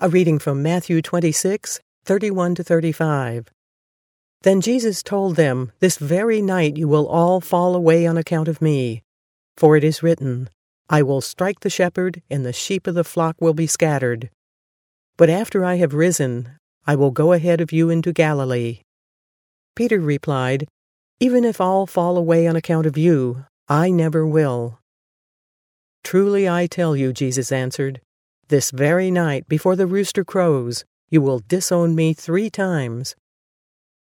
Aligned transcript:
A 0.00 0.08
reading 0.08 0.38
from 0.38 0.62
Matthew 0.62 1.02
26, 1.02 1.80
31 2.04 2.54
to 2.54 2.62
35. 2.62 3.50
Then 4.42 4.60
Jesus 4.60 5.02
told 5.02 5.34
them, 5.34 5.72
This 5.80 5.98
very 5.98 6.40
night 6.40 6.76
you 6.76 6.86
will 6.86 7.08
all 7.08 7.40
fall 7.40 7.74
away 7.74 8.06
on 8.06 8.16
account 8.16 8.46
of 8.46 8.62
me. 8.62 9.02
For 9.56 9.76
it 9.76 9.82
is 9.82 10.00
written, 10.00 10.50
I 10.88 11.02
will 11.02 11.20
strike 11.20 11.58
the 11.60 11.68
shepherd, 11.68 12.22
and 12.30 12.46
the 12.46 12.52
sheep 12.52 12.86
of 12.86 12.94
the 12.94 13.02
flock 13.02 13.34
will 13.40 13.54
be 13.54 13.66
scattered. 13.66 14.30
But 15.16 15.30
after 15.30 15.64
I 15.64 15.78
have 15.78 15.94
risen, 15.94 16.50
I 16.86 16.94
will 16.94 17.10
go 17.10 17.32
ahead 17.32 17.60
of 17.60 17.72
you 17.72 17.90
into 17.90 18.12
Galilee. 18.12 18.82
Peter 19.74 19.98
replied, 19.98 20.68
Even 21.18 21.44
if 21.44 21.60
all 21.60 21.88
fall 21.88 22.16
away 22.16 22.46
on 22.46 22.54
account 22.54 22.86
of 22.86 22.96
you, 22.96 23.46
I 23.66 23.90
never 23.90 24.24
will. 24.24 24.78
Truly 26.04 26.48
I 26.48 26.68
tell 26.68 26.94
you, 26.94 27.12
Jesus 27.12 27.50
answered, 27.50 28.00
this 28.48 28.70
very 28.70 29.10
night, 29.10 29.48
before 29.48 29.76
the 29.76 29.86
rooster 29.86 30.24
crows, 30.24 30.84
you 31.10 31.20
will 31.20 31.40
disown 31.46 31.94
me 31.94 32.12
three 32.12 32.50
times. 32.50 33.14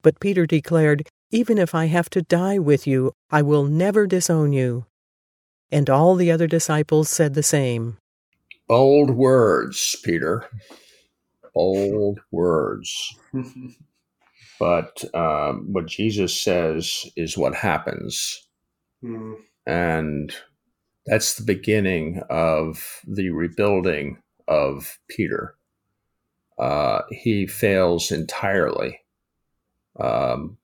But 0.02 0.20
Peter 0.20 0.46
declared, 0.46 1.08
Even 1.32 1.58
if 1.58 1.76
I 1.76 1.86
have 1.86 2.10
to 2.12 2.22
die 2.22 2.60
with 2.60 2.88
you, 2.88 3.12
I 3.32 3.42
will 3.42 3.66
never 3.66 4.08
disown 4.08 4.54
you. 4.54 4.86
And 5.72 5.90
all 5.90 6.16
the 6.16 6.32
other 6.32 6.48
disciples 6.48 7.10
said 7.10 7.34
the 7.34 7.44
same. 7.44 7.98
Bold 8.68 9.12
words, 9.12 9.96
Peter. 10.04 10.48
Bold 11.54 12.20
words. 12.32 13.16
but 14.60 15.04
um, 15.14 15.72
what 15.72 15.88
Jesus 15.88 16.40
says 16.40 17.06
is 17.16 17.38
what 17.38 17.56
happens. 17.56 18.48
Mm. 19.04 19.36
And 19.66 20.36
that's 21.06 21.36
the 21.36 21.44
beginning 21.44 22.22
of 22.30 23.02
the 23.08 23.30
rebuilding 23.30 24.18
of 24.48 25.00
Peter. 25.08 25.56
Uh, 26.58 27.02
he 27.10 27.46
fails 27.48 28.12
entirely. 28.12 29.00
Um, 30.00 30.58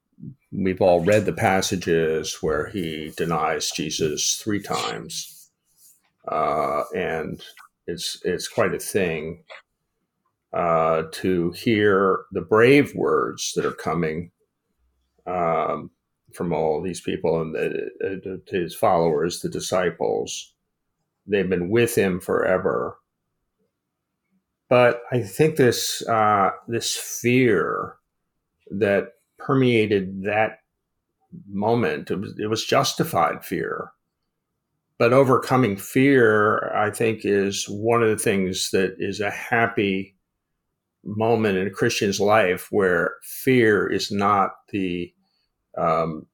we've 0.52 0.82
all 0.82 1.02
read 1.02 1.26
the 1.26 1.34
passages 1.34 2.38
where 2.42 2.68
he 2.68 3.12
denies 3.18 3.72
Jesus 3.72 4.38
three 4.38 4.62
times, 4.62 5.52
uh, 6.28 6.84
and 6.96 7.42
it's 7.88 8.22
it's 8.23 8.48
quite 8.48 8.73
a 8.73 8.80
thing 8.80 9.44
uh, 10.54 11.04
to 11.12 11.52
hear 11.52 12.26
the 12.32 12.42
brave 12.42 12.94
words 12.95 13.54
that 13.56 13.66
are 13.66 13.72
coming 13.72 14.32
um, 15.28 15.92
from 16.34 16.54
all 16.54 16.82
these 16.82 17.02
people 17.02 17.42
and 17.42 17.56
the, 17.56 17.90
uh, 18.23 18.52
his 18.52 18.76
followers, 18.76 19.42
the 19.42 19.50
disciples. 19.50 20.54
They've 21.28 21.50
been 21.50 21.70
with 21.70 21.95
him 21.95 22.20
forever 22.20 22.98
but 24.72 25.02
I 25.11 25.19
think 25.22 25.58
this 25.58 26.02
uh, 26.08 26.52
this 26.69 26.95
fear 26.95 27.97
that 28.69 29.16
permeated 29.38 30.23
that 30.23 30.59
moment 31.50 32.09
it 32.09 32.16
was, 32.16 32.33
it 32.39 32.47
was 32.47 32.64
justified 32.64 33.44
fear. 33.44 33.92
But 34.97 35.11
overcoming 35.11 35.75
fear, 35.75 36.73
I 36.73 36.89
think, 36.89 37.25
is 37.25 37.66
one 37.66 38.02
of 38.02 38.08
the 38.08 38.23
things 38.23 38.69
that 38.72 38.95
is 38.97 39.19
a 39.19 39.30
happy 39.30 40.16
moment 41.03 41.58
in 41.58 41.67
a 41.67 41.72
Christian's 41.72 42.22
life 42.22 42.69
where 42.72 43.16
fear 43.23 43.92
is 43.92 44.09
not 44.09 44.52
the 44.69 45.14
um, 45.77 46.27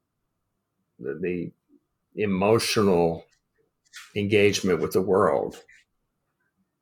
the, 0.99 1.17
the 1.19 2.21
emotional 2.21 3.25
engagement 4.15 4.79
with 4.79 4.91
the 4.91 5.01
world 5.01 5.63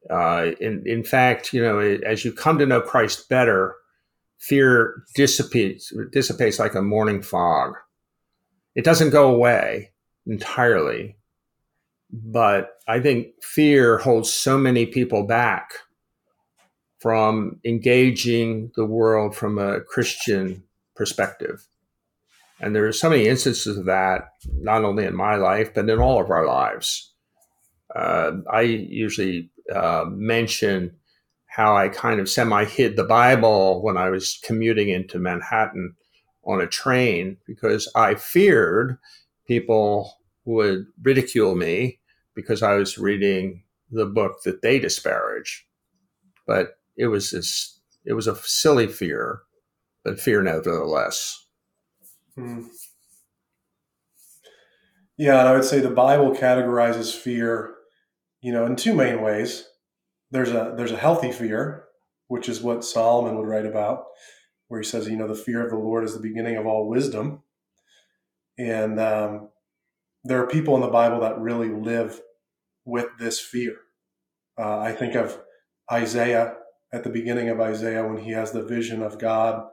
uh, 0.09 0.51
in, 0.59 0.83
in 0.85 1.03
fact, 1.03 1.53
you 1.53 1.61
know, 1.61 1.79
as 1.79 2.23
you 2.23 2.31
come 2.31 2.57
to 2.59 2.65
know 2.65 2.81
Christ 2.81 3.27
better, 3.29 3.75
fear 4.37 5.03
dissipates, 5.15 5.91
dissipates 6.11 6.59
like 6.59 6.75
a 6.75 6.81
morning 6.81 7.21
fog. 7.21 7.73
It 8.75 8.83
doesn't 8.83 9.11
go 9.11 9.33
away 9.33 9.91
entirely, 10.27 11.17
but 12.11 12.77
I 12.87 12.99
think 12.99 13.27
fear 13.41 13.97
holds 13.97 14.31
so 14.31 14.57
many 14.57 14.85
people 14.85 15.23
back 15.23 15.71
from 16.99 17.59
engaging 17.65 18.71
the 18.75 18.85
world 18.85 19.35
from 19.35 19.57
a 19.57 19.81
Christian 19.81 20.63
perspective. 20.95 21.67
And 22.59 22.75
there 22.75 22.87
are 22.87 22.93
so 22.93 23.09
many 23.09 23.27
instances 23.27 23.77
of 23.77 23.85
that, 23.85 24.29
not 24.59 24.83
only 24.83 25.05
in 25.05 25.15
my 25.15 25.35
life, 25.35 25.73
but 25.73 25.89
in 25.89 25.99
all 25.99 26.21
of 26.21 26.29
our 26.29 26.45
lives. 26.45 27.11
Uh, 27.93 28.37
I 28.51 28.61
usually 28.61 29.51
uh, 29.73 30.05
mention 30.09 30.95
how 31.47 31.75
I 31.75 31.87
kind 31.87 32.19
of 32.19 32.29
semi 32.29 32.65
hid 32.65 32.95
the 32.95 33.03
Bible 33.03 33.81
when 33.81 33.97
I 33.97 34.09
was 34.09 34.39
commuting 34.43 34.89
into 34.89 35.19
Manhattan 35.19 35.95
on 36.43 36.61
a 36.61 36.67
train 36.67 37.37
because 37.47 37.91
I 37.95 38.15
feared 38.15 38.97
people 39.47 40.13
would 40.45 40.85
ridicule 41.01 41.55
me 41.55 41.99
because 42.35 42.61
I 42.61 42.75
was 42.75 42.97
reading 42.97 43.63
the 43.91 44.05
book 44.05 44.43
that 44.43 44.61
they 44.61 44.79
disparage. 44.79 45.65
But 46.45 46.77
it 46.97 47.07
was 47.07 47.31
this, 47.31 47.79
it 48.03 48.13
was 48.13 48.27
a 48.27 48.35
silly 48.35 48.87
fear, 48.87 49.41
but 50.03 50.19
fear 50.19 50.43
nevertheless. 50.43 51.45
Hmm. 52.35 52.67
Yeah, 55.17 55.39
and 55.39 55.47
I 55.47 55.53
would 55.53 55.63
say 55.63 55.79
the 55.79 55.89
Bible 55.89 56.35
categorizes 56.35 57.15
fear 57.15 57.74
you 58.45 58.51
know, 58.51 58.67
in 58.67 58.75
two 58.75 58.93
main 58.93 59.23
ways. 59.23 59.67
There's 60.29 60.51
a 60.51 60.75
there's 60.77 60.91
a 60.91 60.97
healthy 60.97 61.31
fear, 61.31 61.85
which 62.27 62.47
is 62.47 62.61
what 62.61 62.85
Solomon 62.85 63.37
would 63.37 63.47
write 63.47 63.65
about, 63.65 64.03
where 64.67 64.79
he 64.79 64.85
says, 64.85 65.09
you 65.09 65.17
know, 65.17 65.27
the 65.27 65.33
fear 65.33 65.63
of 65.63 65.71
the 65.71 65.79
Lord 65.79 66.03
is 66.03 66.13
the 66.13 66.19
beginning 66.19 66.55
of 66.55 66.67
all 66.67 66.87
wisdom. 66.87 67.41
And 68.55 68.99
um, 68.99 69.49
there 70.23 70.43
are 70.43 70.47
people 70.47 70.75
in 70.75 70.81
the 70.81 70.89
Bible 70.89 71.21
that 71.21 71.39
really 71.39 71.69
live 71.69 72.21
with 72.85 73.07
this 73.17 73.39
fear. 73.39 73.77
Uh, 74.59 74.77
I 74.77 74.91
think 74.91 75.15
of 75.15 75.39
Isaiah 75.91 76.53
at 76.93 77.03
the 77.03 77.09
beginning 77.09 77.49
of 77.49 77.59
Isaiah 77.59 78.07
when 78.07 78.23
he 78.23 78.29
has 78.33 78.51
the 78.51 78.63
vision 78.63 79.01
of 79.01 79.17
God 79.17 79.65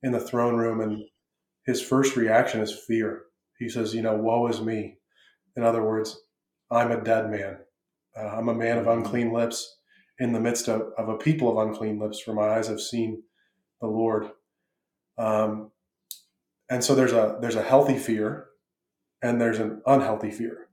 in 0.00 0.12
the 0.12 0.20
throne 0.20 0.54
room, 0.54 0.80
and 0.80 1.02
his 1.66 1.82
first 1.82 2.14
reaction 2.14 2.60
is 2.60 2.84
fear. 2.86 3.22
He 3.58 3.68
says, 3.68 3.96
You 3.96 4.02
know, 4.02 4.14
woe 4.14 4.46
is 4.46 4.60
me. 4.60 4.98
In 5.56 5.64
other 5.64 5.82
words, 5.82 6.16
I'm 6.70 6.92
a 6.92 7.02
dead 7.02 7.28
man. 7.28 7.58
Uh, 8.16 8.26
I'm 8.26 8.48
a 8.48 8.54
man 8.54 8.78
of 8.78 8.86
unclean 8.86 9.32
lips 9.32 9.78
in 10.18 10.32
the 10.32 10.40
midst 10.40 10.68
of, 10.68 10.92
of, 10.98 11.08
a 11.08 11.16
people 11.16 11.50
of 11.50 11.66
unclean 11.66 11.98
lips, 11.98 12.20
for 12.20 12.34
my 12.34 12.48
eyes 12.48 12.68
have 12.68 12.80
seen 12.80 13.22
the 13.80 13.86
Lord. 13.86 14.30
Um, 15.18 15.70
and 16.70 16.82
so 16.82 16.94
there's 16.94 17.12
a 17.12 17.38
there's 17.40 17.56
a 17.56 17.62
healthy 17.62 17.98
fear, 17.98 18.46
and 19.22 19.40
there's 19.40 19.58
an 19.58 19.82
unhealthy 19.86 20.30
fear. 20.30 20.68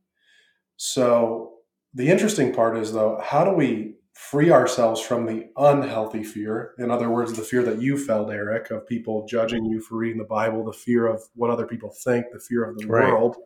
So 0.78 1.54
the 1.94 2.10
interesting 2.10 2.54
part 2.54 2.78
is 2.78 2.94
though, 2.94 3.20
how 3.22 3.44
do 3.44 3.52
we 3.52 3.96
free 4.14 4.52
ourselves 4.52 5.02
from 5.02 5.26
the 5.26 5.48
unhealthy 5.58 6.24
fear? 6.24 6.74
In 6.78 6.92
other 6.92 7.10
words, 7.10 7.34
the 7.34 7.42
fear 7.42 7.64
that 7.64 7.82
you 7.82 7.98
felt, 7.98 8.32
Eric, 8.32 8.72
of 8.72 8.88
people 8.88 9.26
judging 9.28 9.66
you 9.66 9.82
for 9.82 9.98
reading 9.98 10.20
the 10.20 10.24
Bible, 10.24 10.64
the 10.64 10.74
fear 10.74 11.08
of 11.08 11.22
what 11.36 11.50
other 11.50 11.66
people 11.66 11.94
think, 12.04 12.28
the 12.32 12.40
fear 12.40 12.64
of 12.64 12.78
the 12.78 12.88
right. 12.88 13.12
world. 13.12 13.38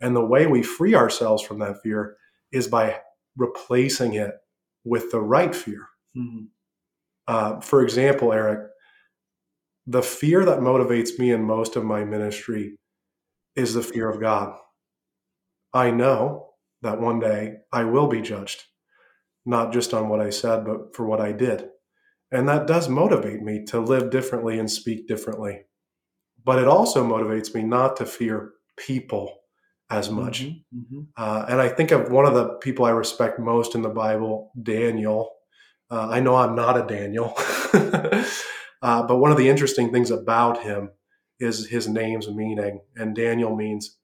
And 0.00 0.16
the 0.16 0.24
way 0.24 0.46
we 0.46 0.62
free 0.62 0.94
ourselves 0.94 1.42
from 1.42 1.60
that 1.60 1.80
fear 1.82 2.16
is 2.52 2.68
by 2.68 3.00
replacing 3.36 4.14
it 4.14 4.32
with 4.84 5.10
the 5.10 5.20
right 5.20 5.54
fear. 5.54 5.86
Mm-hmm. 6.16 6.44
Uh, 7.26 7.60
for 7.60 7.82
example, 7.82 8.32
Eric, 8.32 8.68
the 9.86 10.02
fear 10.02 10.44
that 10.44 10.60
motivates 10.60 11.18
me 11.18 11.32
in 11.32 11.42
most 11.42 11.76
of 11.76 11.84
my 11.84 12.04
ministry 12.04 12.76
is 13.56 13.74
the 13.74 13.82
fear 13.82 14.08
of 14.08 14.20
God. 14.20 14.56
I 15.74 15.90
know 15.90 16.50
that 16.82 17.00
one 17.00 17.20
day 17.20 17.56
I 17.72 17.84
will 17.84 18.06
be 18.06 18.20
judged, 18.20 18.64
not 19.46 19.72
just 19.72 19.94
on 19.94 20.08
what 20.08 20.20
I 20.20 20.30
said, 20.30 20.64
but 20.64 20.94
for 20.94 21.06
what 21.06 21.20
I 21.20 21.32
did. 21.32 21.68
And 22.30 22.48
that 22.48 22.66
does 22.66 22.88
motivate 22.88 23.42
me 23.42 23.64
to 23.66 23.80
live 23.80 24.10
differently 24.10 24.58
and 24.58 24.70
speak 24.70 25.06
differently. 25.06 25.62
But 26.44 26.58
it 26.58 26.66
also 26.66 27.04
motivates 27.04 27.54
me 27.54 27.62
not 27.62 27.96
to 27.98 28.06
fear 28.06 28.52
people 28.76 29.41
as 29.92 30.10
much. 30.10 30.42
Mm-hmm, 30.42 30.78
mm-hmm. 30.78 31.00
Uh, 31.16 31.44
and 31.48 31.60
I 31.60 31.68
think 31.68 31.90
of 31.90 32.10
one 32.10 32.24
of 32.24 32.34
the 32.34 32.54
people 32.54 32.84
I 32.84 32.90
respect 32.90 33.38
most 33.38 33.74
in 33.74 33.82
the 33.82 33.88
Bible, 33.88 34.50
Daniel. 34.60 35.30
Uh, 35.90 36.08
I 36.08 36.20
know 36.20 36.36
I'm 36.36 36.54
not 36.54 36.78
a 36.78 36.86
Daniel, 36.86 37.34
uh, 38.82 39.02
but 39.06 39.18
one 39.18 39.30
of 39.30 39.36
the 39.36 39.48
interesting 39.48 39.92
things 39.92 40.10
about 40.10 40.62
him 40.62 40.90
is 41.38 41.66
his 41.68 41.88
name's 41.88 42.28
meaning. 42.28 42.80
And 42.96 43.14
Daniel 43.14 43.54
means 43.54 43.98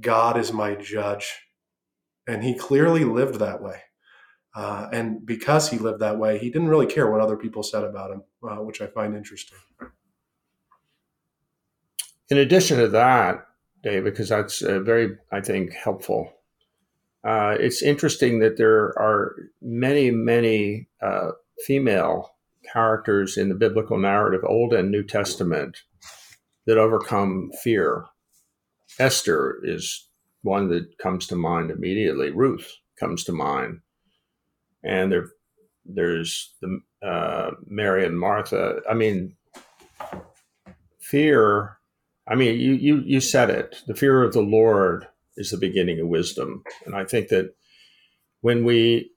God 0.00 0.38
is 0.38 0.52
my 0.52 0.76
judge. 0.76 1.32
And 2.28 2.42
he 2.44 2.54
clearly 2.54 3.04
lived 3.04 3.40
that 3.40 3.60
way. 3.60 3.80
Uh, 4.54 4.88
and 4.92 5.26
because 5.26 5.68
he 5.68 5.78
lived 5.78 6.00
that 6.00 6.18
way, 6.18 6.38
he 6.38 6.48
didn't 6.48 6.68
really 6.68 6.86
care 6.86 7.10
what 7.10 7.20
other 7.20 7.36
people 7.36 7.64
said 7.64 7.82
about 7.82 8.12
him, 8.12 8.22
uh, 8.48 8.56
which 8.56 8.80
I 8.80 8.86
find 8.86 9.16
interesting. 9.16 9.58
In 12.30 12.38
addition 12.38 12.78
to 12.78 12.88
that, 12.88 13.46
Because 13.84 14.30
that's 14.30 14.62
uh, 14.62 14.80
very, 14.80 15.16
I 15.30 15.40
think, 15.40 15.72
helpful. 15.72 16.32
Uh, 17.22 17.56
it's 17.58 17.82
interesting 17.82 18.40
that 18.40 18.56
there 18.56 18.98
are 18.98 19.34
many, 19.62 20.10
many 20.10 20.88
uh, 21.02 21.30
female 21.64 22.34
characters 22.70 23.36
in 23.36 23.48
the 23.48 23.54
biblical 23.54 23.98
narrative, 23.98 24.42
Old 24.46 24.72
and 24.72 24.90
New 24.90 25.02
Testament, 25.02 25.82
that 26.66 26.78
overcome 26.78 27.50
fear. 27.62 28.04
Esther 28.98 29.60
is 29.64 30.08
one 30.42 30.68
that 30.68 30.98
comes 30.98 31.26
to 31.26 31.36
mind 31.36 31.70
immediately. 31.70 32.30
Ruth 32.30 32.70
comes 32.98 33.24
to 33.24 33.32
mind, 33.32 33.80
and 34.82 35.10
there, 35.10 35.28
there's 35.84 36.54
the 36.60 36.80
uh, 37.02 37.52
Mary 37.66 38.04
and 38.06 38.18
Martha. 38.18 38.80
I 38.88 38.94
mean, 38.94 39.36
fear. 41.00 41.78
I 42.26 42.34
mean, 42.34 42.58
you 42.58 42.72
you 42.72 43.02
you 43.04 43.20
said 43.20 43.50
it. 43.50 43.82
The 43.86 43.94
fear 43.94 44.22
of 44.22 44.32
the 44.32 44.42
Lord 44.42 45.06
is 45.36 45.50
the 45.50 45.58
beginning 45.58 46.00
of 46.00 46.08
wisdom, 46.08 46.62
and 46.86 46.94
I 46.94 47.04
think 47.04 47.28
that 47.28 47.54
when 48.40 48.64
we 48.64 49.10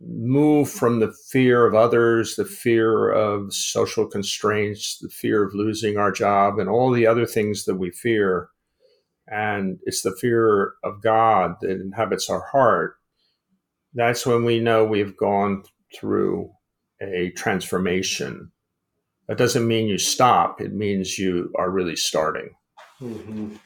move 0.00 0.68
from 0.68 1.00
the 1.00 1.12
fear 1.30 1.66
of 1.66 1.74
others, 1.74 2.36
the 2.36 2.44
fear 2.44 3.10
of 3.10 3.54
social 3.54 4.06
constraints, 4.06 4.98
the 4.98 5.08
fear 5.08 5.44
of 5.44 5.54
losing 5.54 5.96
our 5.96 6.12
job, 6.12 6.58
and 6.58 6.68
all 6.68 6.90
the 6.90 7.06
other 7.06 7.26
things 7.26 7.64
that 7.64 7.76
we 7.76 7.90
fear. 7.90 8.48
And 9.26 9.78
it's 9.84 10.02
the 10.02 10.14
fear 10.20 10.74
of 10.82 11.02
God 11.02 11.54
that 11.62 11.80
inhabits 11.80 12.28
our 12.28 12.44
heart. 12.52 12.96
That's 13.94 14.26
when 14.26 14.44
we 14.44 14.60
know 14.60 14.84
we've 14.84 15.16
gone 15.16 15.62
through 15.94 16.50
a 17.00 17.30
transformation. 17.30 18.50
That 19.26 19.38
doesn't 19.38 19.66
mean 19.66 19.86
you 19.86 19.98
stop, 19.98 20.60
it 20.60 20.72
means 20.74 21.18
you 21.18 21.52
are 21.58 21.70
really 21.70 21.96
starting. 21.96 22.50
Mm-hmm. 23.00 23.56